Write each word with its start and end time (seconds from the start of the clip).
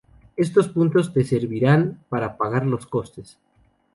Estos 0.35 0.67
puntos 0.67 1.13
te 1.13 1.23
servirán 1.23 1.99
para 2.09 2.35
pagar 2.35 2.65
los 2.65 2.87
costes. 2.87 3.37